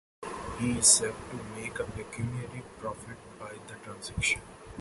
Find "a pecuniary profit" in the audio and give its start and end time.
1.77-3.17